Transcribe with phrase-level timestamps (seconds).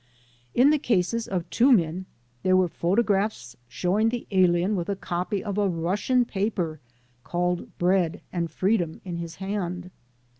[0.55, 2.07] In the cases of two men
[2.41, 6.79] there were photo graphs showing the alien with a copy of a Russian paper
[7.23, 9.91] called "Bread and Freedom" in his hand.